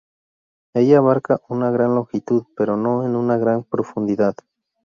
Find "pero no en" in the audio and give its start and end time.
2.57-3.15